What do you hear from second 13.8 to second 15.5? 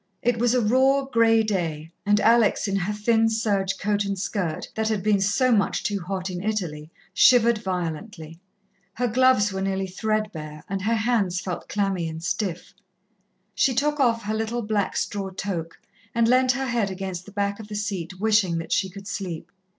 off her little black straw